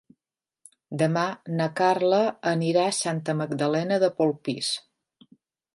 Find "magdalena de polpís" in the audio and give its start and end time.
3.45-4.73